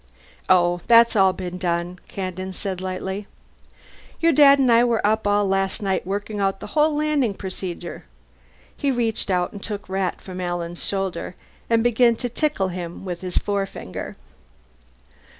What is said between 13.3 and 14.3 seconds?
forefinger.